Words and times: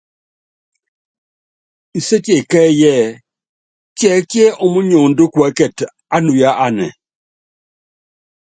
Nsétie 1.97 2.37
kɛ́ɛ́yí 2.51 2.87
ɛɛ: 2.99 3.09
Tiɛkíɛ 3.97 4.47
ómóniondó 4.63 5.23
kuɛ́kɛtɛ 5.33 5.85
ánuya 6.15 6.49
anɛ? 6.65 6.87